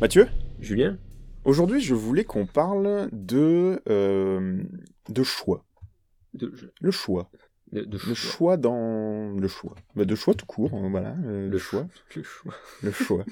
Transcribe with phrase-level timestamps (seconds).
[0.00, 0.26] Mathieu
[0.60, 0.98] Julien
[1.44, 4.62] Aujourd'hui, je voulais qu'on parle de, euh,
[5.08, 5.64] de choix.
[6.34, 7.30] de, je- Le choix.
[7.72, 8.56] de, de Le choix.
[8.58, 9.30] dans...
[9.38, 9.74] Le choix.
[9.96, 11.14] Bah, de choix tout court, hein, voilà.
[11.24, 11.86] euh, le choix.
[12.16, 12.54] Le choix.
[12.82, 13.24] Le choix.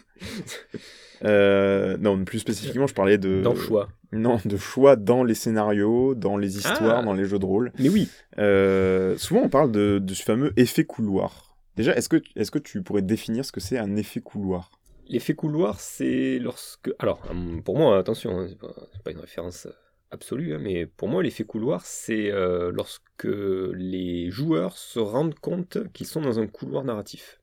[1.24, 3.42] Euh, non, plus spécifiquement, je parlais de...
[3.42, 3.88] Dans le choix.
[4.12, 7.02] Non, de choix dans les scénarios, dans les histoires, Ah.
[7.02, 7.73] dans les jeux de rôle.
[7.78, 8.09] Mais oui.
[8.38, 11.56] Euh, souvent, on parle de, de ce fameux effet couloir.
[11.77, 14.70] Déjà, est-ce que, est que tu pourrais définir ce que c'est un effet couloir?
[15.08, 16.90] L'effet couloir, c'est lorsque.
[16.98, 18.58] Alors, hum, pour moi, attention, hein, c'est
[19.02, 19.68] pas, une référence
[20.10, 25.90] absolue, hein, mais pour moi, l'effet couloir, c'est euh, lorsque les joueurs se rendent compte
[25.92, 27.40] qu'ils sont dans un couloir narratif.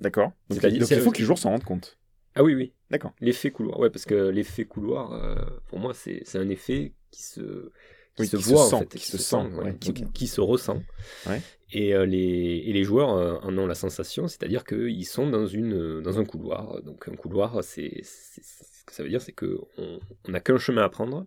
[0.00, 0.32] D'accord.
[0.48, 1.98] Donc, il faut que les joueurs s'en rendent compte.
[2.34, 2.72] Ah oui, oui.
[2.90, 3.12] D'accord.
[3.20, 5.34] L'effet couloir, ouais, parce que l'effet couloir, euh,
[5.66, 7.70] pour moi, c'est c'est un effet qui se,
[8.18, 9.78] qui Oui, se qui se voit, sent, en fait, qui se sent, ouais, ouais,
[10.12, 10.82] qui, se ressent.
[11.26, 11.40] Ouais.
[11.72, 15.46] Et, euh, les, et les joueurs euh, en ont la sensation, c'est-à-dire qu'ils sont dans,
[15.46, 16.82] une, dans un couloir.
[16.82, 20.82] Donc un couloir, c'est ce que ça veut dire, c'est qu'on on n'a qu'un chemin
[20.82, 21.26] à prendre.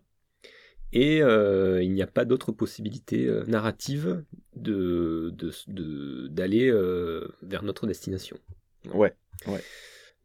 [0.94, 5.34] Et euh, il n'y a pas d'autre possibilité euh, narrative de,
[6.28, 8.38] d'aller euh, vers notre destination.
[8.94, 9.14] Ouais.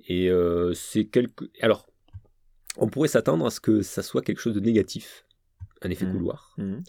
[0.08, 1.44] Et euh, c'est quelque.
[1.60, 1.86] Alors,
[2.76, 5.25] on pourrait s'attendre à ce que ça soit quelque chose de négatif,
[5.82, 6.12] un effet Mhm.
[6.12, 6.54] couloir.
[6.58, 6.82] Mhm.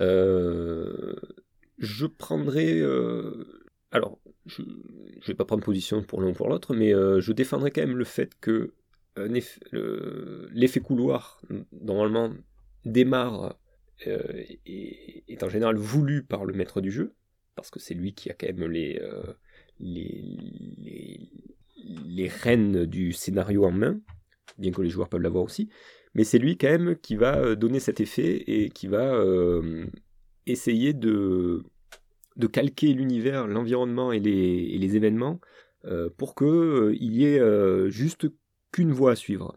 [0.00, 1.14] Euh,
[1.78, 2.80] je prendrais.
[2.80, 3.44] euh,
[3.92, 7.32] Alors, je ne vais pas prendre position pour l'un ou pour l'autre, mais euh, je
[7.32, 8.72] défendrai quand même le fait que
[9.16, 12.32] l'effet couloir, normalement,
[12.84, 13.58] démarre
[14.06, 17.14] et est en général voulu par le maître du jeu,
[17.56, 19.02] parce que c'est lui qui a quand même les,
[19.80, 20.38] les,
[20.78, 21.28] les,
[22.06, 24.00] les rênes du scénario en main,
[24.56, 25.68] bien que les joueurs peuvent l'avoir aussi,
[26.14, 29.86] mais c'est lui quand même qui va euh, donner cet effet et qui va euh,
[30.46, 31.62] essayer de,
[32.52, 35.40] calquer l'univers, l'environnement et les, événements
[35.84, 38.26] euh, pour qu'il y ait euh, juste
[38.72, 39.56] qu'une voie à suivre.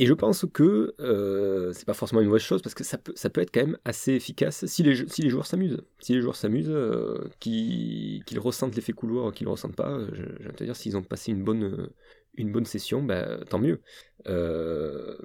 [0.00, 3.12] Et je pense que euh, c'est pas forcément une mauvaise chose parce que ça peut,
[3.42, 4.94] être quand même assez efficace si les,
[5.28, 5.82] joueurs s'amusent.
[5.98, 10.08] Si les joueurs s'amusent, euh, qu'ils ressentent l'effet couloir ou qu'ils le ressentent pas, euh,
[10.14, 11.86] je, je vais te dire, s'ils ont passé une bonne, euh,
[12.34, 13.80] une bonne session, bah, tant mieux.
[14.26, 15.16] Euh,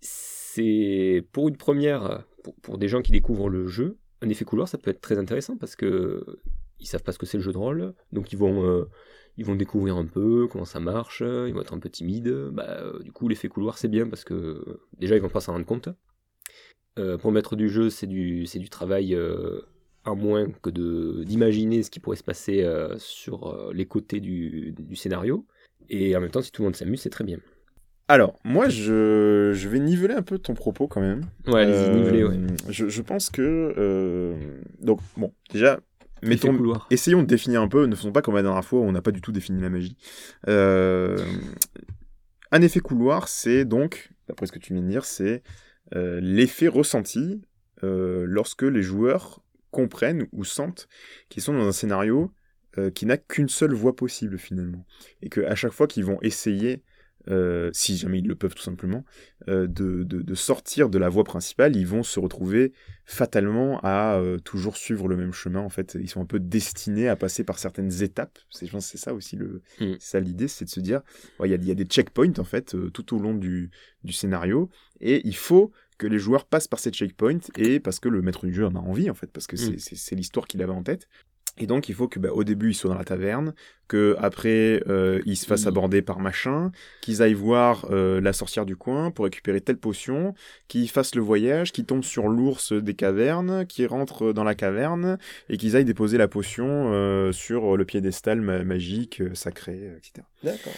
[0.00, 4.68] c'est pour une première, pour, pour des gens qui découvrent le jeu, un effet couloir,
[4.68, 6.40] ça peut être très intéressant parce que
[6.78, 8.84] ils savent pas ce que c'est le jeu de rôle, donc ils vont, euh,
[9.38, 12.32] ils vont découvrir un peu comment ça marche, ils vont être un peu timides.
[12.52, 15.52] Bah, euh, du coup, l'effet couloir, c'est bien parce que déjà, ils vont pas s'en
[15.52, 15.88] rendre compte.
[16.94, 19.18] Pour le maître du jeu, c'est du, c'est du travail
[20.06, 20.70] en moins que
[21.24, 22.66] d'imaginer ce qui pourrait se passer
[22.96, 25.46] sur les côtés du, du scénario.
[25.88, 27.38] Et en même temps, si tout le monde s'amuse, c'est très bien.
[28.08, 31.22] Alors, moi, je, je vais niveler un peu ton propos quand même.
[31.48, 32.36] Ouais, Euh, nivelez, ouais.
[32.68, 33.74] je, je pense que...
[33.76, 34.34] euh,
[34.80, 35.80] Donc, bon, déjà,
[36.22, 36.56] Effet mettons...
[36.56, 36.86] couloir.
[36.90, 39.02] Essayons de définir un peu, ne faisons pas comme la dernière fois où on n'a
[39.02, 39.96] pas du tout défini la magie.
[40.48, 41.16] Euh,
[42.52, 45.42] un effet couloir, c'est donc, d'après ce que tu viens de dire, c'est
[45.94, 47.42] euh, l'effet ressenti
[47.82, 50.88] lorsque les joueurs comprennent ou sentent
[51.28, 52.32] qu'ils sont dans un scénario
[52.78, 54.86] euh, qui n'a qu'une seule voie possible finalement.
[55.22, 56.82] Et qu'à chaque fois qu'ils vont essayer,
[57.28, 59.04] euh, si jamais ils le peuvent tout simplement,
[59.48, 62.72] euh, de, de- de sortir de la voie principale, ils vont se retrouver
[63.04, 65.60] fatalement à toujours suivre le même chemin.
[65.60, 68.38] En fait, ils sont un peu destinés à passer par certaines étapes.
[68.50, 69.94] C'est, je pense que c'est ça aussi le, Mm.
[69.98, 71.00] ça l'idée, c'est de se dire,
[71.40, 73.70] ouais, il y, a, il y a des checkpoints en fait tout au long du,
[74.04, 74.70] du scénario,
[75.00, 78.44] et il faut que les joueurs passent par ces checkpoints et parce que le maître
[78.46, 79.96] du jeu en a envie en fait, parce que c'est, Mm.
[79.96, 81.08] c'est l'histoire qu'il avait en tête.
[81.58, 83.54] Et donc il faut que bah, au début ils soient dans la taverne,
[83.88, 85.68] que après euh, ils se fassent Oui.
[85.68, 90.34] aborder par machin, qu'ils aillent voir euh, la sorcière du coin pour récupérer telle potion,
[90.68, 95.18] qu'ils fassent le voyage, qu'ils tombent sur l'ours des cavernes, qu'ils rentrent dans la caverne
[95.48, 100.26] et qu'ils aillent déposer la potion euh, sur le piédestal ma- magique, euh, sacré, etc.
[100.42, 100.72] D'accord.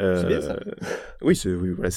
[0.00, 0.58] Euh, bien, ça.
[1.20, 1.90] Oui, c'est oui, voilà,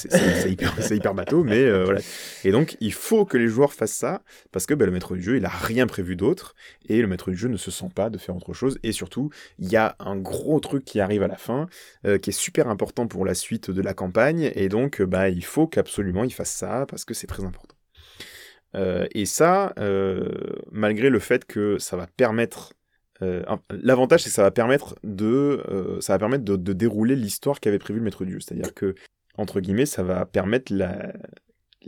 [0.46, 2.00] hyper, hyper bateau, mais euh, voilà.
[2.44, 4.22] Et donc, il faut que les joueurs fassent ça,
[4.52, 6.54] parce que bah, le maître du jeu, il a rien prévu d'autre,
[6.88, 8.78] et le maître du jeu ne se sent pas de faire autre chose.
[8.82, 11.68] Et surtout, il y a un gros truc qui arrive à la fin,
[12.04, 15.28] euh, qui est super important pour la suite de la campagne, et donc, euh, bah,
[15.30, 17.76] il faut qu'absolument il fasse ça, parce que c'est très important.
[18.74, 19.72] Euh, et ça,
[20.70, 22.72] malgré le fait que ça va permettre
[23.70, 27.78] L'avantage, c'est que ça va permettre de, ça va permettre de, de dérouler l'histoire qu'avait
[27.78, 28.40] prévu le maître du jeu.
[28.40, 28.94] C'est-à-dire que,
[29.38, 31.14] entre guillemets, ça va permettre la,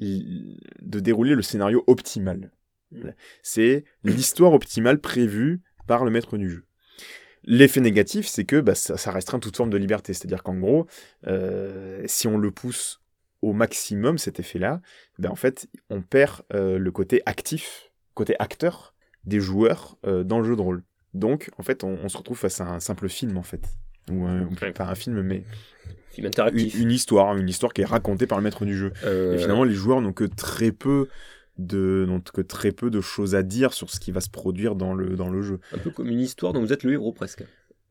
[0.00, 2.50] de dérouler le scénario optimal.
[3.42, 6.64] C'est l'histoire optimale prévue par le maître du jeu.
[7.44, 10.12] L'effet négatif, c'est que bah, ça, ça restreint toute forme de liberté.
[10.12, 10.86] C'est-à-dire qu'en gros,
[11.26, 13.00] euh, si on le pousse
[13.42, 14.80] au maximum, cet effet-là,
[15.18, 18.94] ben, en fait, on perd euh, le côté actif, côté acteur
[19.24, 20.82] des joueurs euh, dans le jeu de rôle.
[21.14, 23.62] Donc, en fait, on, on se retrouve face à un simple film, en fait.
[24.10, 24.72] ou un, ou Ouais.
[24.72, 25.44] pas un film, mais
[26.10, 26.74] Film une, interactif.
[26.78, 28.92] une histoire, une histoire qui est racontée par le maître du jeu.
[29.04, 31.08] Et finalement, les joueurs n'ont que très peu
[31.58, 34.74] de n'ont que très peu de choses à dire sur ce qui va se produire
[34.76, 35.58] dans le dans le jeu.
[35.72, 37.44] un peu comme une histoire dont vous êtes le héros presque.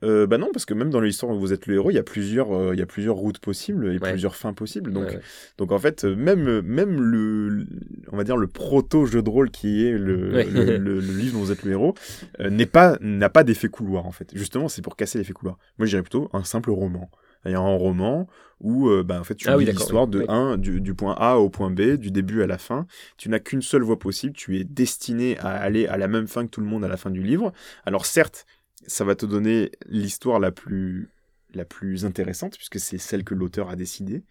[0.04, 1.98] Euh, bah non, parce que même dans l'histoire où vous êtes le héros, il y
[1.98, 4.12] a plusieurs euh, il y a plusieurs routes possibles et Ouais.
[4.12, 4.94] plusieurs fins possibles.
[4.94, 5.22] Donc Ouais, ouais.
[5.58, 7.66] donc en fait, même même le
[8.12, 11.34] on va dire le proto jeu de rôle qui est le le, le- le livre
[11.34, 11.96] dont vous êtes le héros
[12.40, 14.30] euh, n'est pas n'a pas d'effet couloir en fait.
[14.36, 15.58] Justement, c'est pour casser l'effet couloir.
[15.80, 17.10] Moi, je dirais plutôt un simple roman.
[17.56, 18.28] A un roman
[18.60, 20.26] où euh, bah, en fait tu Ah lis l'histoire de Oui.
[20.30, 22.88] un du, du point A au point B, du début à la fin.
[23.18, 24.34] Tu n'as qu'une seule voie possible.
[24.34, 26.98] Tu es destiné à aller à la même fin que tout le monde à la
[26.98, 27.52] fin du livre.
[27.86, 28.46] Alors certes,
[28.88, 31.10] ça va te donner l'histoire la plus
[31.54, 34.24] la plus intéressante puisque c'est celle que l'auteur a décidée,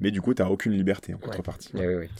[0.00, 1.70] mais du coup tu n'as aucune liberté en contrepartie.
[1.74, 2.10] Ouais, ouais, ouais.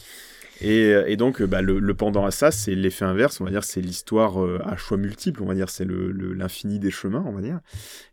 [0.63, 3.65] Et, et donc, bah, le, le pendant à ça, c'est l'effet inverse, on va dire,
[3.65, 7.25] c'est l'histoire euh, à choix multiples, on va dire, c'est le- le- l'infini des chemins,
[7.27, 7.61] on va dire.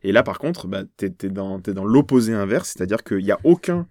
[0.04, 3.86] Et là, par contre, bah, t'es, t'es dans, l'opposé inverse, c'est-à-dire qu'il n'y a aucun,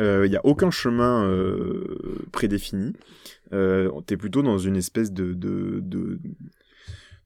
[0.00, 1.96] euh, a aucun chemin euh,
[2.30, 2.92] prédéfini.
[3.52, 6.20] Euh, t'es plutôt dans une espèce de, de, de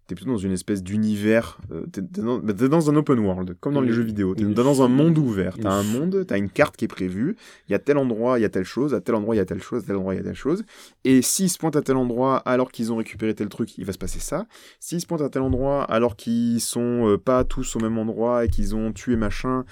[0.06, 1.58] T'es plutôt dans une espèce d'univers.
[1.72, 4.34] euh, t'es, dans, bah, dans un open world, comme dans les jeux vidéo.
[4.34, 5.56] T'es dans un monde ouvert.
[5.58, 7.36] T'as un monde, t'as une carte qui est prévue.
[7.68, 8.92] Il y a tel endroit, il y a telle chose.
[8.92, 9.84] À tel endroit, il y a telle chose.
[9.84, 10.64] À tel endroit, il y a telle chose.
[11.04, 13.92] Et s'ils se pointent à tel endroit alors qu'ils ont récupéré tel truc, il va
[13.92, 14.46] se passer ça.
[14.78, 18.44] S'ils se pointent à tel endroit alors qu'ils sont euh, pas tous au même endroit
[18.44, 19.64] et qu'ils ont tué machin,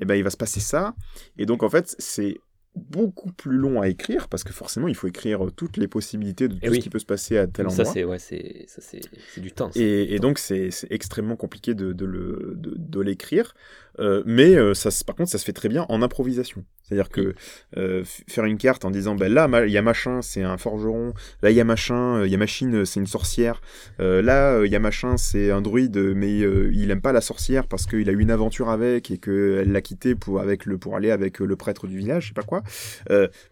[0.00, 0.94] eh ben il va se passer ça.
[1.36, 2.38] Et donc en fait, c'est
[2.76, 6.54] beaucoup plus long à écrire parce que forcément il faut écrire toutes les possibilités de
[6.54, 6.78] tout Eh ce oui.
[6.78, 7.92] qui peut se passer à tel ça endroit.
[7.92, 9.00] c'est ouais, c'est ça c'est
[9.34, 9.72] c'est du temps.
[9.72, 9.80] ça.
[9.80, 13.54] Et, et donc c'est c'est extrêmement compliqué de, de le de, de l'écrire,
[14.00, 16.64] Euh, mais euh, ça par contre ça se fait très bien en improvisation.
[16.82, 17.34] C'est-à-dire que
[17.76, 21.14] euh, faire une carte en disant ben là il y a machin c'est un forgeron,
[21.42, 23.60] là il y a machin il y a machine c'est une sorcière,
[23.98, 27.86] là il y a machin c'est un druide mais il aime pas la sorcière parce
[27.86, 31.10] qu'il a eu une aventure avec et qu'elle l'a quitté pour avec le pour aller
[31.10, 32.62] avec le prêtre du village je sais pas quoi.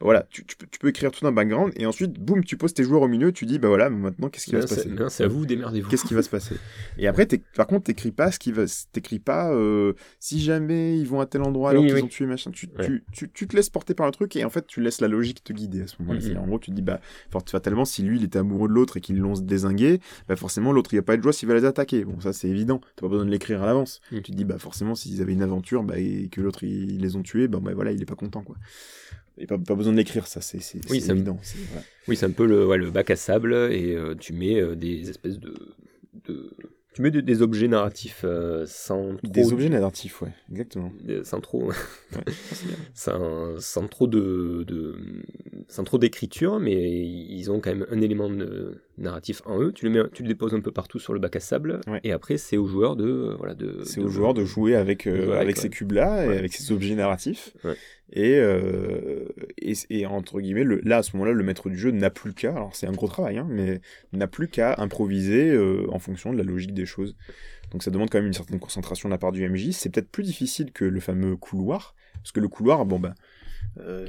[0.01, 2.75] Voilà tu, tu peux, tu peux écrire tout un background et ensuite boum tu poses
[2.75, 4.91] tes joueurs au milieu tu dis bah voilà maintenant qu'est-ce qui va se passer?
[5.09, 5.89] c'est à vous, démerdez-vous.
[5.89, 6.57] Qu'est-ce qui va se passer?
[6.99, 9.95] Et après, par contre, t'écris pas ce qui va, t'écris pas euh,
[10.39, 12.03] si jamais ils vont à tel endroit alors Oui, qu'ils oui.
[12.05, 12.51] ont tué machin.
[12.51, 12.87] Tu, Ouais.
[12.87, 15.09] tu, tu, tu te laisses porter par le truc et en fait, tu laisses la
[15.09, 16.21] logique te guider à ce moment-là.
[16.21, 16.37] Mhm.
[16.39, 17.01] En gros, tu te dis bah,
[17.47, 20.93] fatalement, si lui il était amoureux de l'autre et qu'ils l'ont désingué, bah forcément l'autre
[20.95, 22.05] il va pas être joie s'il va les attaquer.
[22.05, 22.81] Bon, ça c'est évident.
[22.97, 24.01] T'as pas besoin de l'écrire à l'avance.
[24.13, 24.23] Mhm.
[24.23, 27.17] Tu te dis bah forcément s'ils avaient une aventure bah, et que l'autre ils, les
[27.17, 28.57] ont tués, bah, bah voilà, il est pas content quoi.
[29.41, 30.59] Et pas, pas besoin de l'écrire, ça c'est
[30.91, 31.39] Oui, évident.
[31.71, 31.85] voilà.
[32.09, 34.75] Oui, c'est un peu le, ouais, le bac à sable et euh, tu mets euh,
[34.75, 35.55] des espèces de,
[36.27, 36.51] de-
[36.99, 40.91] tu mets des, des objets narratifs euh, sans trop Des objets narratifs, ouais, exactement.
[41.05, 42.25] de- sans trop Ouais,
[42.95, 44.97] sans, sans trop de, de
[45.69, 49.85] sans trop d'écriture mais ils ont quand même un élément de narratif en eux tu
[49.85, 52.01] le mets tu le déposes un peu partout sur le bac à sable Ouais.
[52.03, 55.07] et après c'est aux joueurs de euh, voilà de C'est aux joueurs de jouer avec,
[55.07, 55.69] euh, avec, ces ouais.
[55.69, 57.53] cubes-là et avec ces objets narratifs.
[58.13, 59.27] Et, euh,
[59.59, 62.51] et, entre guillemets, le, là, à ce moment-là, le maître du jeu n'a plus qu'à,
[62.51, 63.81] alors c'est un gros travail, hein, mais
[64.13, 67.17] n'a plus qu'à improviser euh, en fonction de la logique des choses.
[67.71, 69.73] Donc ça demande quand même une certaine concentration de la part du MJ.
[69.73, 73.15] C'est peut-être plus difficile que le fameux couloir, parce que le couloir, bon ben,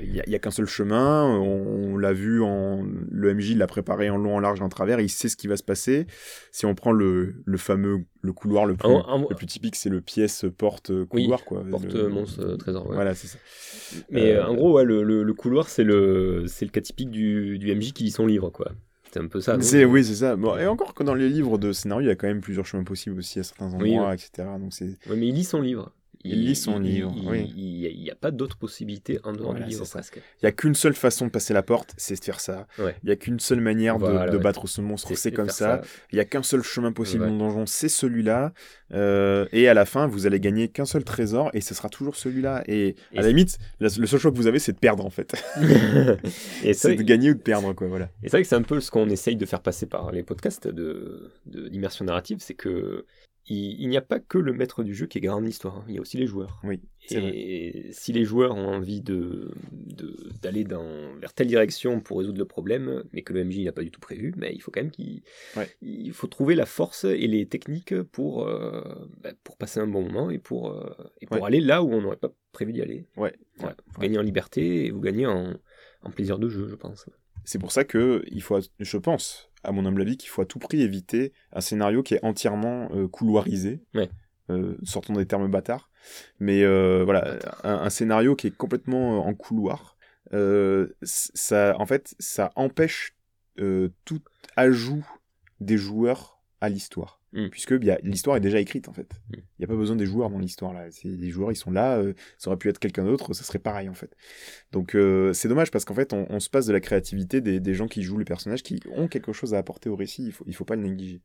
[0.01, 3.55] il n'y a, y a qu'un seul chemin, on, on l'a vu, en, le MJ
[3.55, 6.07] l'a préparé en long, en large, en travers, il sait ce qui va se passer.
[6.51, 9.75] Si on prend le, le fameux le couloir le plus, En- en- le plus typique,
[9.75, 11.63] c'est le pièce porte couloir quoi.
[11.69, 12.95] porte Le- monstre euh, trésor ouais.
[12.95, 13.37] Voilà, c'est ça.
[14.11, 17.11] mais Euh, euh, en gros ouais, le, le, couloir c'est le c'est le cas typique
[17.11, 18.71] du, du MJ qui lit son livre quoi
[19.11, 20.35] c'est un peu ça C'est oui, c'est ça.
[20.35, 22.65] Bon, et encore que dans les livres de scénario, il y a quand même plusieurs
[22.65, 24.57] chemins possibles aussi à certains Oui, endroits, etc.
[24.59, 25.91] Donc c'est Ouais, mais il lit son livre.
[26.25, 27.95] Il lit son livre, Il oui.
[27.97, 30.21] n'y a, pas d'autre possibilité en dehors Voilà, du livre presque.
[30.41, 32.67] il y a qu'une seule façon de passer la porte, c'est de faire ça.
[32.77, 32.93] Ouais.
[33.03, 34.43] Il y a qu'une seule manière de- Voilà, de, ouais.
[34.43, 35.81] battre ce monstre, c'est de comme ça.
[36.11, 37.29] Il y a qu'un seul chemin possible Ouais.
[37.29, 38.53] dans le donjon, c'est celui-là.
[38.91, 42.15] Euh, et à la fin, vous allez gagner qu'un seul trésor et ce sera toujours
[42.17, 42.63] celui-là.
[42.67, 45.05] Et, Et à la limite, la- le seul choix que vous avez, c'est de perdre
[45.05, 45.33] en fait.
[46.73, 47.87] c'est de gagner ou de perdre quoi.
[47.87, 48.05] Voilà.
[48.23, 50.23] et c'est vrai que c'est un peu ce qu'on essaye de faire passer par les
[50.23, 53.05] podcasts de de- d'immersion narrative, c'est que
[53.49, 55.77] il, il n'y a pas que le maître du jeu qui est garant de l'histoire,
[55.77, 55.85] hein.
[55.87, 56.59] il y a aussi les joueurs.
[56.63, 56.79] Oui,
[57.11, 57.31] vrai.
[57.35, 59.51] Et si les joueurs ont envie de
[60.41, 63.83] d'aller dans vers telle direction pour résoudre le problème, mais que le MJ n'a pas
[63.83, 65.21] du tout prévu, mais il faut quand même qu'il
[65.57, 65.69] Ouais.
[65.81, 68.81] il faut trouver la force et les techniques pour euh,
[69.21, 71.47] bah, pour passer un bon moment et pour euh, et pour Ouais.
[71.47, 73.05] aller là où on n'aurait pas prévu d'y aller.
[73.17, 73.33] Ouais.
[73.57, 73.75] Voilà.
[73.93, 75.53] Vous gagnez en liberté et vous gagnez en,
[76.03, 77.05] en plaisir de jeu, je pense.
[77.45, 80.45] C'est pour ça que il faut, je pense, à mon humble avis, qu'il faut à
[80.45, 83.81] tout prix éviter un scénario qui est entièrement euh, couloirisé.
[83.93, 84.09] Ouais.
[84.49, 85.91] Euh, sortons des termes bâtards.
[86.39, 89.97] Mais euh, voilà, un, un scénario qui est complètement en couloir,
[91.01, 93.15] ça, en fait, ça empêche
[94.05, 94.21] tout
[94.55, 95.05] ajout
[95.59, 97.18] des joueurs à l'histoire.
[97.33, 97.49] Mm.
[97.49, 99.11] puisque bien, l'histoire est déjà écrite en fait.
[99.29, 99.35] Mm.
[99.35, 100.87] Il n'y a pas besoin des joueurs dans l'histoire là.
[101.03, 103.89] Les joueurs ils sont là, euh, ça aurait pu être quelqu'un d'autre, ça serait pareil
[103.89, 104.15] en fait.
[104.71, 107.59] Donc euh, c'est dommage parce qu'en fait on, on se passe de la créativité des,
[107.59, 110.25] des gens qui jouent les personnages qui ont quelque chose à apporter au récit.
[110.25, 111.21] Il faut il faut pas le négliger.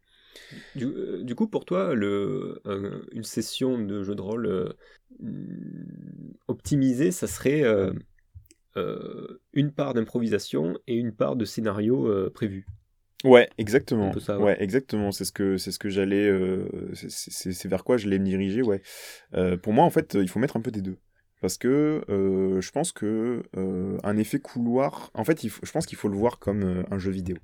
[0.75, 2.61] Du, euh, du coup, pour toi, le,
[3.13, 4.75] une session de jeu de rôle
[5.21, 7.63] mm, optimisée, ça serait
[9.53, 12.67] une part d'improvisation et une part de scénario prévu?
[13.25, 14.13] Ouais, exactement.
[14.21, 14.45] Ça, ouais.
[14.45, 14.63] ouais.
[14.63, 15.11] exactement.
[15.11, 16.29] C'est ce que c'est ce que j'allais.
[16.29, 18.63] euh, c'est- vers quoi je l'ai dirigé.
[18.63, 18.83] Ouais.
[19.35, 20.99] Euh, pour moi, en fait, il faut mettre un peu des deux.
[21.41, 25.11] Parce que euh, je pense que euh, un effet couloir.
[25.15, 27.37] En fait, il faut- je pense qu'il faut le voir comme un jeu vidéo.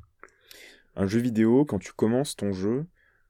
[0.96, 2.84] Un jeu vidéo, quand tu commences ton jeu,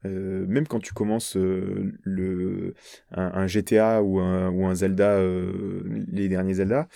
[0.06, 2.74] euh, même quand tu commences euh, le,
[3.12, 6.88] un, un GTA ou un, ou un Zelda, euh, les derniers Zelda,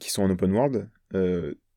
[0.00, 0.88] qui sont en open world,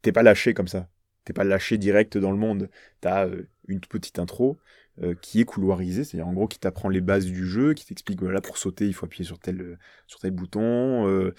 [0.01, 0.87] t'es pas lâché comme ça.
[1.27, 2.69] T'es pas lâché direct dans le monde.
[3.01, 4.57] T'as euh, une petite intro
[5.03, 8.21] euh, qui est couloirisée, c'est-à-dire en gros qui t'apprend les bases du jeu, qui t'explique
[8.21, 11.33] voilà pour sauter il faut appuyer sur tel euh, sur tel bouton, euh,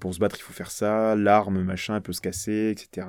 [0.00, 3.06] pour se battre il faut faire ça, l'arme machin elle peut se casser, etc.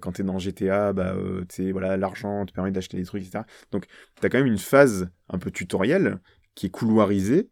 [0.00, 3.22] Quand t'es dans GTA, bah euh, tu sais, voilà l'argent te permet d'acheter des trucs,
[3.22, 3.44] etc.
[3.70, 3.86] Donc
[4.20, 6.20] t'as quand même une phase un peu tutoriel
[6.54, 7.48] qui est couloirisée.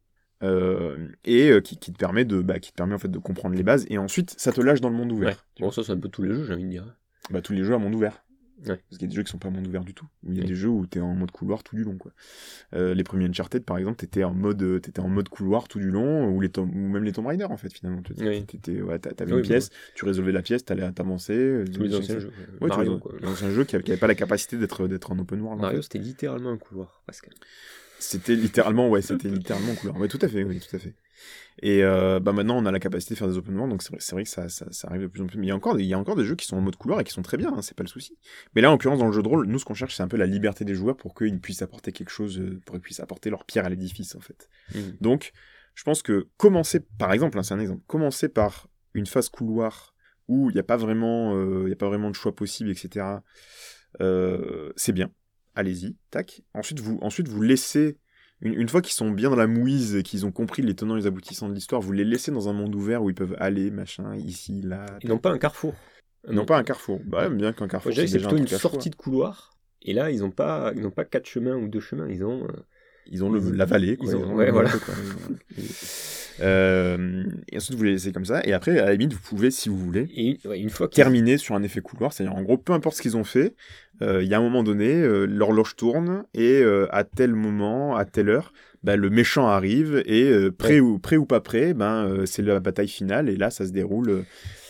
[1.25, 3.87] et qui, te permet de bah, qui te permet en fait de comprendre les bases
[3.89, 5.47] et ensuite ça te lâche dans le monde ouvert.
[5.59, 6.97] Bon, ça, c'est un peu tous les jeux, j'ai envie de dire.
[7.31, 8.23] Bah, tous les jeux à monde ouvert.
[8.67, 8.77] Ouais.
[8.77, 10.07] Parce qu'il y a des jeux qui sont pas à monde ouvert du tout.
[10.29, 12.13] Il y a des jeux où t'es en mode couloir tout du long, quoi.
[12.75, 15.79] Euh, les premiers Uncharted, par exemple, t'étais en mode, euh, t'étais en mode couloir tout
[15.79, 18.03] du long, ou, les Tom- ou même les Tomb Raider, en fait, finalement.
[18.19, 18.45] Ouais,
[18.99, 21.33] t'avais Oui, une bah pièce, tu résolvais la pièce, t'allais t'avancer.
[21.33, 22.33] euh, Tous les anciens je- jeux.
[22.61, 25.59] Ouais, Mario, les anciens jeux qui n'avaient pas la capacité d'être, d'être en open world.
[25.61, 25.83] en Mario, fait.
[25.85, 27.31] c'était littéralement un couloir, presque.
[27.99, 29.97] C'était littéralement, ouais, c'était littéralement couleur.
[29.97, 30.95] Ouais, tout à fait, oui, tout à fait.
[31.63, 33.91] Et euh, bah maintenant, on a la capacité de faire des open world, donc c'est
[33.91, 35.39] vrai, vrai que ça, ça, ça arrive de plus en plus.
[35.39, 36.61] Mais il y a encore, des- il y a encore des jeux qui sont en
[36.61, 38.17] mode couloir et qui sont très bien, hein, c'est pas le souci.
[38.55, 40.09] Mais là, en l'occurrence, dans le jeu de rôle, nous, ce qu'on cherche, c'est un
[40.09, 43.01] peu la liberté des joueurs pour qu'ils puissent apporter quelque chose, euh, pour qu'ils puissent
[43.01, 44.49] apporter leur pierre à l'édifice, en fait.
[44.75, 44.97] Mhm.
[45.01, 45.33] Donc,
[45.75, 49.95] je pense que commencer, par exemple, hein, c'est un exemple, commencer par une phase couloir
[50.29, 53.23] où il n'y a pas vraiment, euh, y a pas vraiment de choix possible, etc.
[54.01, 55.11] euh, c'est bien.
[55.57, 56.43] Allez-y, tac.
[56.55, 57.99] Ensuite, vous, ensuite, vous laissez
[58.43, 60.97] une, une fois qu'ils sont bien dans la mouise et qu'ils ont compris les tenants
[60.97, 63.37] et les aboutissants de l'histoire, vous les laissez dans un monde ouvert où ils peuvent
[63.39, 64.87] aller, machin, ici, là.
[65.03, 65.75] Ils n'ont pas un carrefour.
[66.29, 67.01] Ils n'ont pas un carrefour.
[67.05, 67.93] Bah, bien qu'un carrefour.
[67.95, 69.57] C'est plutôt un une sortie de couloir.
[69.83, 72.07] Et là, ils n'ont pas, ils n'ont pas quatre chemins ou deux chemins.
[72.09, 72.45] Ils ont.
[72.45, 72.53] euh,
[73.11, 74.11] Ils ont le, la vallée, quoi.
[74.11, 74.69] Ils ont- ouais, voilà.
[74.71, 74.95] quoi.
[76.41, 78.41] Euh, et ensuite, vous les laissez comme ça.
[78.45, 80.89] Et après, à la limite, vous pouvez, si vous voulez, Et une, ouais, une fois
[80.89, 82.13] terminer sur un effet couloir.
[82.13, 83.55] C'est-à-dire, en gros, peu importe ce qu'ils ont fait,
[84.03, 88.05] il y a un moment donné, euh, l'horloge tourne et euh, à tel moment, à
[88.05, 88.53] telle heure,
[88.83, 90.81] bah, le méchant arrive et euh, prêt, Ouais.
[90.81, 93.29] ou, prêt ou pas prêt, ben, euh, c'est la bataille finale.
[93.29, 94.23] Et là, ça se déroule euh,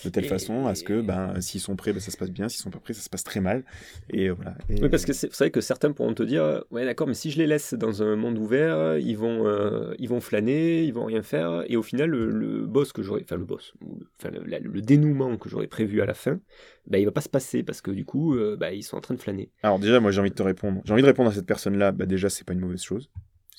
[0.05, 2.31] de telle Et- façon à ce que ben, s'ils sont prêts, ben, ça se passe
[2.31, 2.49] bien.
[2.49, 3.65] S'ils sont pas prêts, ça se passe très mal.
[4.09, 4.55] Et voilà.
[4.69, 7.31] Et, Oui, parce que c'est vrai que certains pourront te dire, ouais, d'accord, mais si
[7.31, 11.05] je les laisse dans un monde ouvert, ils vont, euh, ils vont flâner, ils vont
[11.05, 13.75] rien faire, et au final, le, le boss que j'aurais, enfin le boss,
[14.19, 16.41] enfin, le, dénouement que j'aurais prévu à la fin,
[16.89, 19.01] bah, il va pas se passer parce que du coup, euh, bah, ils sont en
[19.01, 19.51] train de flâner.
[19.63, 20.81] Alors déjà, moi j'ai envie de te répondre.
[20.85, 21.93] J'ai envie de répondre à cette personne-là.
[21.93, 23.09] Bah déjà, c'est pas une mauvaise chose.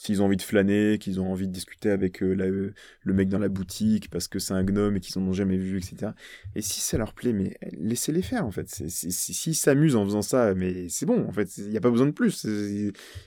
[0.03, 3.13] S'ils ont envie de flâner, qu'ils ont envie de discuter avec euh, la- euh, le
[3.13, 5.77] mec dans la boutique parce que c'est un gnome et qu'ils en ont jamais vu,
[5.77, 6.13] etc.
[6.55, 8.65] Et si ça leur plaît, mais laissez-les faire en fait.
[8.67, 11.55] S'ils s'amusent en faisant ça, mais c'est bon en fait.
[11.59, 12.45] Il n'y a pas besoin de plus.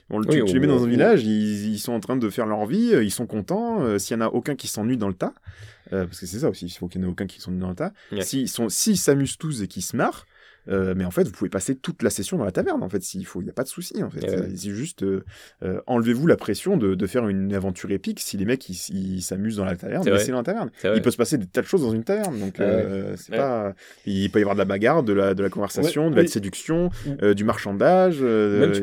[0.09, 2.17] On- tu, Oui, tu on- les mets dans un village, ils, ils sont en train
[2.17, 3.81] de faire leur vie, euh, ils sont contents.
[3.81, 5.33] euh, S'il y en a aucun qui s'ennuie dans le tas,
[5.91, 7.69] parce que c'est ça aussi, il faut qu'il n'y en ait aucun qui s'ennuie dans
[7.69, 7.93] le tas.
[8.49, 10.25] Sont- s'ils s'amusent tous et qu'ils se marrent,
[10.67, 12.81] euh, mais en fait, vous pouvez passer toute la session dans la taverne.
[12.83, 14.03] En fait, s'il faut, il n'y a pas de souci.
[14.03, 14.35] En fait, Ouais.
[14.39, 15.23] Euh, c'est juste euh,
[15.63, 18.19] euh, enlevez-vous la pression de, de faire une aventure épique.
[18.19, 20.71] Si les mecs ils s'amusent dans la taverne, laissez-les dans la taverne.
[20.83, 22.39] Il peut se passer des tas de choses dans une taverne.
[22.39, 23.73] Donc, Ouais, euh, c'est pas.
[24.05, 26.27] Il peut y avoir de la bagarre, de la, de la conversation, de la oui.
[26.29, 26.89] séduction,
[27.35, 28.21] du marchandage.
[28.21, 28.81] Même tu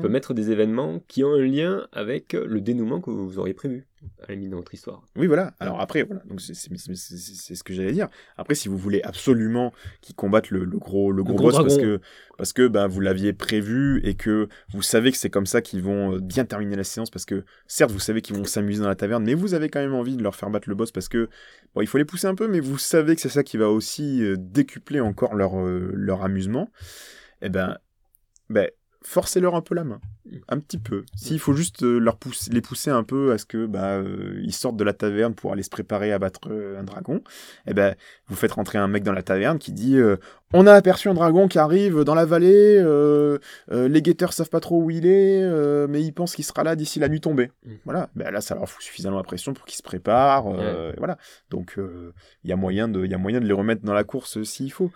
[0.00, 3.86] peux mettre des événements qui ont un lien avec le dénouement que vous auriez prévu
[4.22, 5.02] à la limite dans votre histoire.
[5.16, 5.54] Oui, voilà.
[5.60, 6.22] Alors après, voilà.
[6.28, 8.08] Donc c'est ce que j'allais dire.
[8.36, 11.76] Après, si vous voulez absolument qu'ils combattent le, le gros, le gros, gros boss parce
[11.78, 12.00] que
[12.36, 15.82] parce que bah, vous l'aviez prévu et que vous savez que c'est comme ça qu'ils
[15.82, 18.88] vont euh, bien terminer la séance parce que certes vous savez qu'ils vont s'amuser dans
[18.88, 21.08] la taverne, mais vous avez quand même envie de leur faire battre le boss parce
[21.08, 21.28] que
[21.74, 23.68] bon, il faut les pousser un peu, mais vous savez que c'est ça qui va
[23.68, 26.70] aussi euh, décupler encore leur euh, leur amusement.
[27.42, 27.78] Eh ben,
[28.50, 28.68] ben
[29.08, 30.00] forcez-leur un peu la main,
[30.48, 31.04] un petit peu.
[31.16, 34.38] S'il faut juste euh, leur pousser, les pousser un peu à ce que bah euh,
[34.42, 37.22] ils sortent de la taverne pour aller se préparer à battre euh, un dragon,
[37.66, 37.96] eh ben
[38.26, 40.16] vous faites rentrer un mec dans la taverne qui dit euh,
[40.52, 43.38] on a aperçu un dragon qui arrive dans la vallée, euh,
[43.70, 45.42] les guetteurs savent pas trop où il est,
[45.88, 47.50] mais ils pensent qu'il sera là d'ici la nuit tombée.
[47.64, 47.72] Mm.
[47.86, 50.50] Voilà, ben là ça leur fout suffisamment la pression pour qu'ils se préparent,
[50.98, 51.16] voilà.
[51.48, 51.78] Donc
[52.44, 54.42] il y a moyen de, il y a moyen de les remettre dans la course
[54.42, 54.90] s'il faut.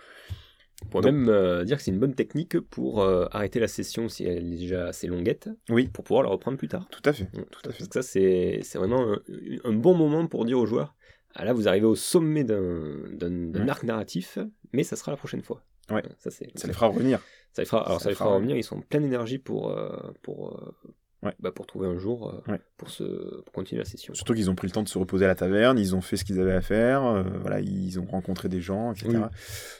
[0.85, 4.09] On pourrait même euh, dire que c'est une bonne technique pour euh, arrêter la session
[4.09, 6.87] si elle est déjà assez longuette, Oui, pour pouvoir la reprendre plus tard.
[6.91, 7.25] tout à fait.
[7.25, 7.77] Tout à fait.
[7.79, 9.19] Parce que ça, c'est c'est vraiment un,
[9.63, 10.95] un bon moment pour dire aux joueurs
[11.35, 13.69] ah là, vous arrivez au sommet d'un d'un- d'un Ouais.
[13.71, 14.37] arc narratif,
[14.71, 15.63] mais ça sera la prochaine fois.
[15.89, 16.03] Ouais.
[16.19, 17.19] Ça, c'est, Ça les fera revenir.
[17.53, 19.39] ça les fera, alors ça ça, les fera fera revenir, ils sont en pleine énergie
[19.39, 20.75] pour, euh, pour,
[21.23, 21.33] Ouais.
[21.39, 22.59] bah, pour trouver un jour euh, Ouais.
[22.77, 23.03] pour, se,
[23.41, 24.13] pour continuer la session.
[24.13, 26.17] Surtout qu'ils ont pris le temps de se reposer à la taverne, ils ont fait
[26.17, 29.07] ce qu'ils avaient à faire, euh, voilà, ils ont rencontré des gens, etc.
[29.13, 29.17] Oui.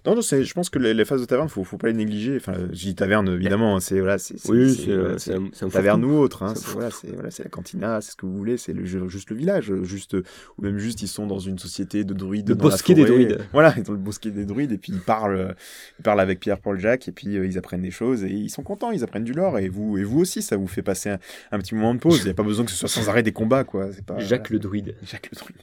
[0.06, 1.94] Non, non, c'est, je pense que les, les phases de taverne, faut, faut pas les
[1.94, 2.38] négliger.
[2.38, 4.86] Enfin, je dis taverne, évidemment, hein, c'est voilà, c'est, c'est- Oui, c'est,
[5.20, 8.12] c'est, euh, un, taverne ou autre, hein, C'est voilà, c'est voilà, c'est la cantina, c'est
[8.12, 11.08] ce que vous voulez, c'est le juste le village, euh, juste ou même juste ils
[11.08, 13.40] sont dans une société de druides, Le dans la bosquet des druides.
[13.52, 15.52] Voilà, dans le bosquet des druides et puis ils parlent, euh,
[16.00, 18.50] ils parlent avec Pierre, Paul, Jacques et puis euh, ils apprennent des choses et ils
[18.50, 21.10] sont contents, ils apprennent du lore et vous et vous aussi, ça vous fait passer
[21.10, 21.20] un,
[21.52, 22.22] un petit moment de pause.
[22.22, 23.92] Il y a pas besoin que ce soit sans arrêt des combats, quoi.
[23.92, 24.96] C'est pas Jacques le druide.
[25.04, 25.62] Jacques le druide.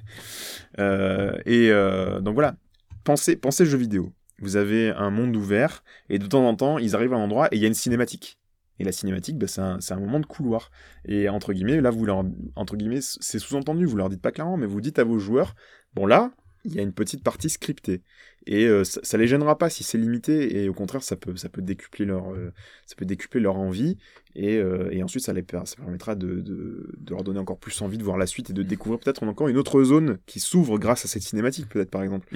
[0.78, 2.56] Euh, et euh, donc voilà,
[3.04, 4.12] pensez, pensez jeux vidéo.
[4.40, 7.48] Vous avez un monde ouvert, et de temps en temps, ils arrivent à un endroit
[7.52, 8.38] et il y a une cinématique.
[8.78, 10.70] Et la cinématique, bah, c'est un, c'est un moment de couloir.
[11.04, 12.24] Et entre guillemets, là, vous leur,
[12.56, 15.54] entre guillemets, c'est sous-entendu, vous leur dites pas clairement, mais vous dites à vos joueurs,
[15.92, 16.32] bon là,
[16.64, 18.02] il y a une petite partie scriptée.
[18.46, 21.36] Et euh, ça, ça les gênera pas si c'est limité, et au contraire, ça peut,
[21.36, 22.52] ça peut décupler leur, euh,
[22.86, 23.98] ça peut décupler leur envie,
[24.36, 27.82] et, euh, et ensuite, ça, les, ça permettra de, de, de leur donner encore plus
[27.82, 30.78] envie de voir la suite et de découvrir peut-être encore une autre zone qui s'ouvre
[30.78, 32.28] grâce à cette cinématique, peut-être par exemple.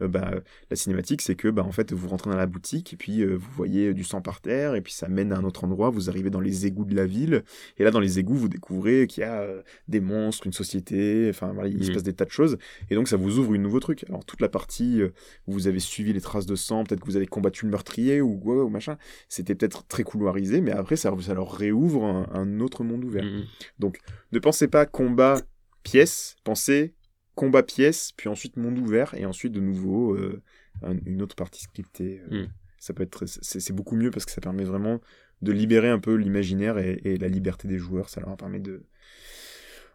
[0.00, 0.32] Euh, bah,
[0.70, 3.50] la cinématique, c'est que bah, en fait, vous rentrez dans la boutique et puis vous
[3.56, 5.90] voyez du sang par terre et puis ça mène à un autre endroit.
[5.90, 7.42] Vous arrivez dans les égouts de la ville
[7.78, 9.44] et là, dans les égouts, vous découvrez qu'il y a
[9.88, 11.26] des monstres, une société.
[11.30, 11.94] Enfin, voilà, il se Mhm.
[11.94, 12.58] passe des tas de choses
[12.90, 14.04] et donc ça vous ouvre une nouveau truc.
[14.08, 15.00] Alors toute la partie
[15.50, 18.36] vous avez suivi les traces de sang, peut-être que vous avez combattu le meurtrier ou
[18.38, 18.96] quoi ou machin,
[19.28, 23.24] c'était peut-être très couloirisé, mais après ça, ça leur réouvre un, un autre monde ouvert.
[23.24, 23.92] Mhm.
[24.32, 25.40] Ne pensez pas combat
[25.82, 26.94] pièce, pensez
[27.34, 30.42] combat pièce, puis ensuite monde ouvert, et ensuite de nouveau euh,
[30.82, 32.20] un- une autre partie scriptée.
[32.30, 32.48] euh, Mm.
[32.78, 35.00] Ça peut être, c'est beaucoup mieux parce que ça permet vraiment
[35.42, 38.08] de libérer un peu l'imaginaire et, et la liberté des joueurs.
[38.08, 38.84] Ça leur permet de,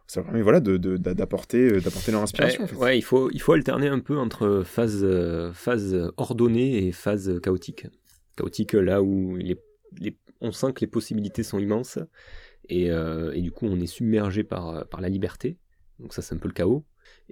[0.06, 2.64] ça permet voilà de de- d'a- d'apporter euh, d'apporter leur inspiration.
[2.64, 2.76] Ouais, en fait.
[2.76, 7.40] ouais, il faut, il faut alterner un peu entre phase, euh, phase ordonnée et phase
[7.40, 7.86] chaotique.
[8.36, 9.56] Chaotique, là où les,
[10.00, 11.98] les- on sent que les possibilités sont immenses,
[12.68, 15.56] et, euh, et du coup on est submergé par, par la liberté.
[15.98, 16.84] Donc ça c'est un peu le chaos.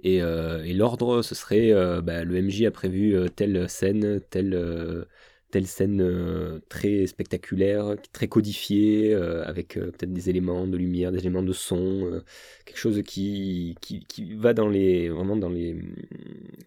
[0.03, 4.21] Et, euh, et l'ordre, ce serait, euh, bah, le MJ a prévu euh, telle scène,
[4.29, 5.05] telle, euh,
[5.51, 11.11] telle scène euh, très spectaculaire, très codifiée, euh, avec euh, peut-être des éléments de lumière,
[11.11, 12.21] des éléments de son,
[12.65, 15.77] quelque chose qui, qui, qui va dans les, vraiment dans, les,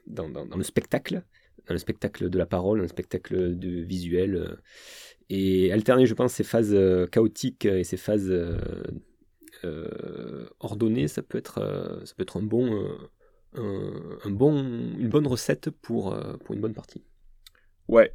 [0.07, 1.23] dans, dans, le spectacle,
[1.67, 4.59] dans le spectacle de la parole, dans le spectacle de visuel.
[5.29, 6.77] et alterner, je pense, ces phases
[7.11, 8.33] chaotiques et ces phases
[10.61, 12.88] ordonnées, ça peut être, ça peut être un bon,
[13.55, 14.57] un, bon,
[14.99, 17.03] une bonne recette pour, pour une bonne partie.
[17.88, 18.12] Ouais.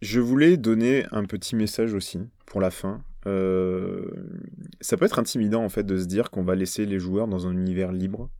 [0.00, 3.04] Je voulais donner un petit message aussi pour la fin.
[3.26, 4.10] Euh,
[4.80, 7.46] ça peut être intimidant en fait de se dire qu'on va laisser les joueurs dans
[7.46, 8.30] un univers libre,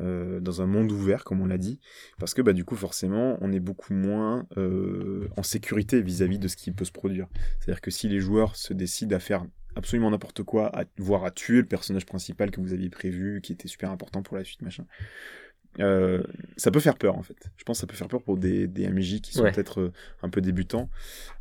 [0.00, 1.78] euh, dans un monde ouvert comme on l'a dit,
[2.18, 6.48] parce que bah du coup forcément on est beaucoup moins euh, en sécurité vis-à-vis de
[6.48, 7.28] ce qui peut se produire.
[7.60, 11.30] C'est-à-dire que si les joueurs se décident à faire absolument n'importe quoi, à, voire à
[11.30, 14.62] tuer le personnage principal que vous aviez prévu, qui était super important pour la suite,
[14.62, 14.86] machin,
[15.80, 16.22] euh,
[16.56, 17.50] ça peut faire peur en fait.
[17.56, 19.52] Je pense que ça peut faire peur pour des, des MJ qui sont Ouais.
[19.52, 20.88] peut-être euh, un peu débutants.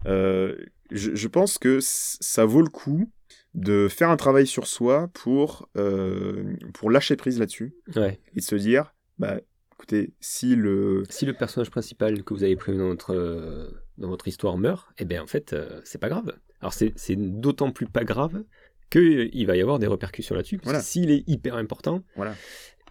[0.06, 0.56] Euh,
[0.92, 3.12] je, je pense que ça vaut le coup
[3.54, 8.20] de faire un travail sur soi pour, euh, pour lâcher prise là-dessus Ouais.
[8.34, 9.40] et de se dire, bah
[9.74, 11.04] écoutez, si le...
[11.10, 15.06] Si le personnage principal que vous avez prévu dans votre, dans votre histoire meurt, eh
[15.06, 16.34] bien en fait, c'est pas grave.
[16.62, 18.44] Alors c'est d'autant plus pas grave
[18.90, 20.60] qu'il va y avoir des répercussions là-dessus.
[20.64, 20.82] Voilà.
[20.82, 22.36] s'il est hyper important Voilà.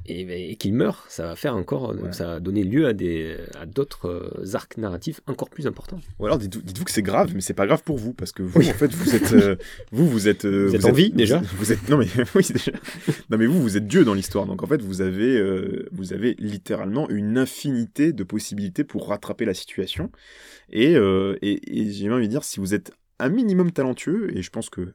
[0.07, 2.13] Et, ben, et qu'il meurt, ça va faire encore, Voilà.
[2.13, 6.01] ça va donner lieu à des à d'autres euh, arcs narratifs encore plus importants.
[6.19, 8.61] Ou alors dites-vous que c'est grave, mais c'est pas grave pour vous, parce que vous,
[8.61, 9.33] en fait, vous êtes...
[9.33, 9.57] euh,
[9.93, 10.45] vous, vous êtes...
[10.45, 11.89] euh, Vous êtes en vie, déjà vous, vous êtes...
[11.89, 12.73] Non mais, oui, déjà.
[13.31, 16.13] Non mais vous, vous êtes Dieu dans l'histoire, donc en fait, vous avez, euh, vous
[16.13, 20.11] avez littéralement une infinité de possibilités pour rattraper la situation.
[20.71, 24.43] Et, euh, et, et j'ai envie de dire, si vous êtes un minimum talentueux, et
[24.43, 24.93] je pense que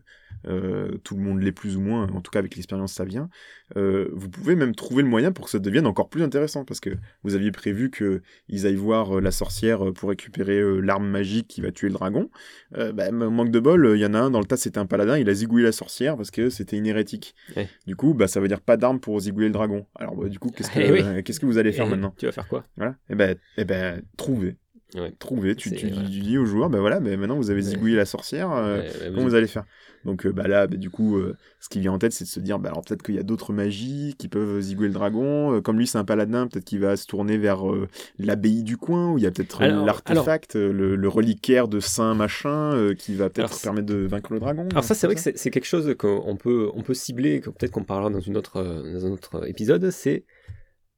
[0.47, 3.29] euh, tout le monde l'est plus ou moins, en tout cas avec l'expérience ça vient,
[3.75, 6.79] euh, vous pouvez même trouver le moyen pour que ça devienne encore plus intéressant, parce
[6.79, 6.91] que
[7.23, 11.61] vous aviez prévu que ils aillent voir euh, la sorcière pour récupérer l'arme magique qui
[11.61, 12.29] va tuer le dragon.
[12.77, 14.85] Euh, bah, manque de bol, il y en a un dans le tas, c'était un
[14.85, 17.35] paladin, il a zigouillé la sorcière parce que c'était une hérétique.
[17.55, 17.67] Ouais.
[17.85, 19.87] Du coup, bah, ça veut dire pas d'arme pour zigouiller le dragon.
[19.95, 21.23] Alors bah, du coup, qu'est-ce que, Eh oui.
[21.23, 22.13] qu'est-ce que vous allez faire Et maintenant?
[22.17, 22.63] Tu vas faire quoi?
[22.77, 22.95] Voilà.
[23.09, 24.55] Et ben, et ben, trouvez.
[24.95, 25.11] Ouais.
[25.19, 25.55] trouvé.
[25.55, 26.09] Tu, C'est- tu, voilà.
[26.09, 27.69] tu dis aux joueurs, bah voilà, mais maintenant vous avez Ouais.
[27.69, 29.65] zigouillé la sorcière, euh, Ouais, ouais, comment vous allez faire?
[30.05, 32.29] Donc euh, bah là, bah, du coup, euh, ce qui vient en tête, c'est de
[32.29, 35.53] se dire, bah alors peut-être qu'il y a d'autres magies qui peuvent zigouiller le dragon.
[35.53, 38.77] Euh, comme lui, c'est un paladin, peut-être qu'il va se tourner vers euh, l'abbaye du
[38.77, 43.13] coin, où il y a peut-être Alors- l'artefact, le, le reliquaire de saint machin, qui
[43.13, 44.67] va peut-être permettre de vaincre le dragon.
[44.71, 47.41] Alors ça, c'est vrai que ça c'est c'est quelque chose qu'on peut, on peut cibler,
[47.41, 50.25] peut-être qu'on parlera dans, une autre, dans un autre épisode, c'est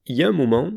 [0.06, 0.71] il y a un moment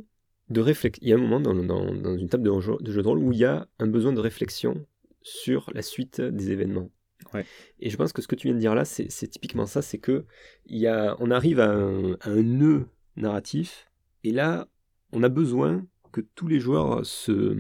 [0.51, 2.93] de réflexion, il y a un moment dans, dans, dans une table de jeu, de
[2.93, 4.87] jeu de rôle où il y a un besoin de réflexion
[5.23, 6.91] sur la suite des événements.
[7.33, 7.47] Ouais.
[7.81, 9.99] Et je pense que ce que tu viens de dire là, c'est typiquement ça, c'est
[9.99, 10.27] que
[10.67, 13.91] y a, on arrive à un, à un nœud narratif,
[14.23, 14.69] et là,
[15.13, 17.57] on a besoin que tous les joueurs se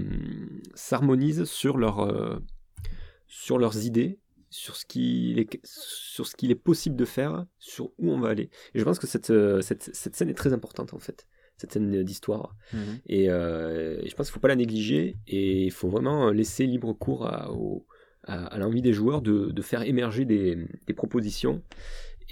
[0.75, 2.39] s'harmonisent sur leur euh,
[3.27, 4.21] sur leurs idées,
[4.51, 8.29] sur ce qu'il est sur ce qu'il est possible de faire, sur où on va
[8.29, 8.51] aller.
[8.75, 11.73] Et je pense que cette euh, cette, cette scène est très importante en fait, cette
[11.73, 12.57] scène d'histoire.
[12.73, 12.81] Mhm.
[13.07, 16.31] Et, euh, et je pense qu'il ne faut pas la négliger et il faut vraiment
[16.31, 17.87] laisser libre cours à, au-
[18.25, 21.63] à, à l'envie des joueurs de, de faire émerger des, des propositions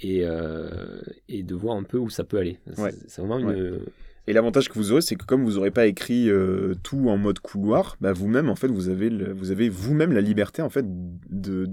[0.01, 2.59] et, euh, et de voir un peu où ça peut aller.
[2.73, 2.93] C'est- Ouais.
[3.07, 3.79] C'est vraiment une.
[4.25, 7.17] Et l'avantage que vous aurez, c'est que comme vous n'aurez pas écrit euh, tout en
[7.17, 10.69] mode couloir, bah vous-même, en fait, vous avez, le- vous avez vous-même la liberté, en
[10.69, 10.85] fait,
[11.29, 11.67] de,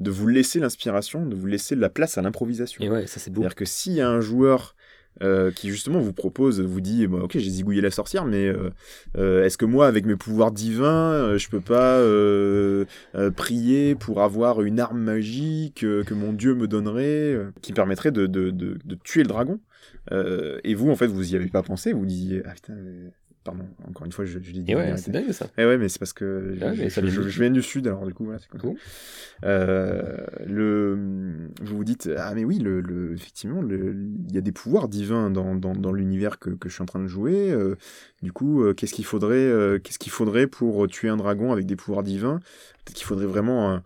[0.00, 2.82] de vous laisser l'inspiration, de vous laisser la place à l'improvisation.
[2.84, 3.42] Et ouais, ça c'est beau.
[3.42, 4.74] C'est-à-dire que s'il y a un joueur
[5.22, 8.70] euh, qui justement vous propose, vous dit, bah, ok, j'ai zigouillé la sorcière, mais euh,
[9.16, 12.84] euh, est-ce que moi, avec mes pouvoirs divins, euh, je peux pas euh,
[13.36, 18.50] prier pour avoir une arme magique que mon dieu me donnerait, qui permettrait de, de,
[18.50, 19.60] de, de tuer le dragon?
[20.64, 22.74] Et vous, en fait, vous y avez pas pensé, vous disiez, ah putain,
[23.44, 24.64] pardon, encore une fois, je, je dit.
[24.68, 25.46] Et ouais, c'est dingue ça.
[25.56, 28.06] Eh ouais, mais c'est parce que Ouais, mais je- ça je- viens du sud, alors
[28.06, 28.48] du coup, voilà, c'est.
[28.58, 28.74] Cool.
[29.44, 34.52] Euh, le, vous vous dites, ah mais oui, le, le- effectivement, il y a des
[34.52, 37.50] pouvoirs divins dans, dans, dans l'univers que, que je suis en train de jouer.
[37.50, 37.76] euh,
[38.22, 41.66] du coup, euh, qu'est-ce qu'il faudrait, euh, qu'est-ce qu'il faudrait pour tuer un dragon avec
[41.66, 42.40] des pouvoirs divins?
[42.84, 43.80] Peut-être qu'il faudrait vraiment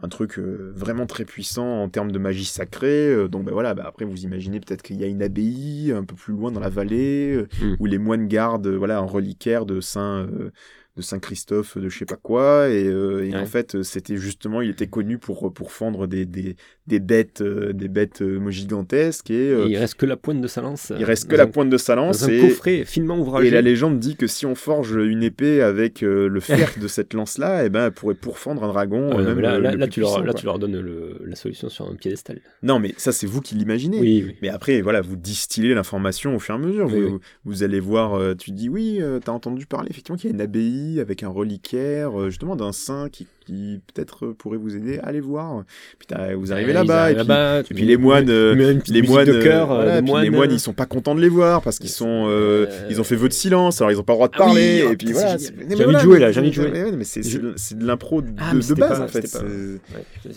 [0.00, 3.08] un, truc euh, vraiment très puissant en termes de magie sacrée.
[3.12, 6.04] euh, donc ben voilà, bah, après vous imaginez peut-être qu'il y a une abbaye un
[6.04, 7.76] peu plus loin dans la vallée euh, Mm.
[7.80, 10.50] où les moines gardent euh, voilà un reliquaire de saint euh,
[10.96, 13.38] de Saint Christophe de je sais pas quoi et, euh, et Ouais.
[13.38, 16.54] en fait c'était justement il était connu pour pour fendre des des,
[16.86, 20.46] des bêtes euh, des bêtes euh, gigantesques et Et il reste que la pointe de
[20.48, 20.92] sa lance.
[20.98, 23.48] il reste que la pointe de sa lance un et, coffret finement ouvragé.
[23.48, 27.14] et la légende dit que si on forge une épée avec le fer de cette
[27.14, 29.86] lance là et ben elle pourrait pourfendre un dragon même là, le- là, le là,
[29.86, 32.40] plus tu leur, là, tu donnes le- la solution sur un piédestal.
[32.62, 34.36] non mais ça c'est vous qui l'imaginez Oui, oui.
[34.42, 36.86] mais après, voilà, vous distillez l'information au fur et à mesure.
[36.92, 40.32] Oui, vous, vous allez voir, tu dis, oui, euh, t'as entendu parler effectivement qu'il y
[40.32, 44.56] a une abbaye avec un reliquaire, euh, justement d'un saint qui, qui peut-être euh, pourrait
[44.58, 44.98] vous aider.
[45.02, 45.64] Allez voir.
[45.98, 49.70] Puis t'as- vous arrivez Ouais, là-bas, et puis, et les moines, les moines, de cœur,
[49.72, 50.30] euh, voilà, de puis les moines.
[50.48, 53.04] moines, ils sont pas contents de les voir parce qu'ils sont, euh, Euh, ils ont
[53.04, 54.84] fait vœu de silence, alors ils ont pas le droit de Ah oui, parler.
[54.86, 55.38] oh, et puis putain, voilà.
[55.38, 55.68] c'est c'est- génial.
[55.68, 56.70] mais J'ai envie de jouer, là, j'ai envie de jouer.
[56.72, 59.26] mais- mais c'est de- l'impro de, Ah, base en fait.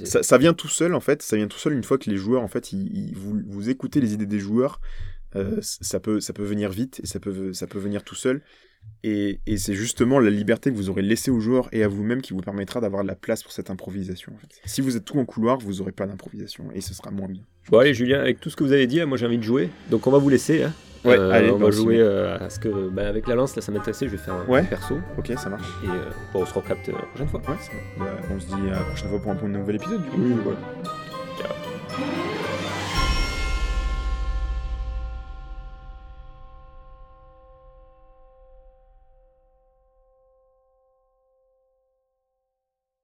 [0.05, 2.41] ça, vient tout seul en fait, ça vient tout seul une fois que les joueurs
[2.41, 2.71] en fait,
[3.13, 4.79] vous, écoutez les idées des joueurs,
[5.35, 8.41] euh, ça peut ça peut venir vite et ça peut ça peut venir tout seul.
[9.03, 12.21] Et, et c'est justement la liberté que vous aurez laissée aux joueurs et à vous-même
[12.23, 14.33] qui vous permettra d'avoir de la place pour cette improvisation.
[14.35, 14.47] en fait.
[14.65, 17.43] Si vous êtes tout en couloir, vous aurez pas d'improvisation et ce sera moins bien.
[17.69, 19.69] Bon allez Julien, avec tout ce que vous avez dit, moi j'ai envie de jouer,
[19.91, 20.63] donc on va vous laisser.
[20.63, 20.73] hein.
[21.03, 23.55] Ouais, Euh, allez, on bah, va jouer euh, à ce que, bah, avec la lance
[23.55, 24.07] là, ça m'intéressait.
[24.07, 24.63] Je vais faire un Ouais.
[24.63, 25.67] perso Ok, ça marche.
[25.83, 27.41] et euh, bon, on se recapte la prochaine fois.
[27.47, 27.71] Ouais, ça.
[27.99, 30.01] Bah, on se dit à la prochaine fois pour un, nouvel épisode.
[30.01, 30.17] Du coup.
[30.19, 30.57] Oui, voilà.
[31.39, 32.34] Ciao.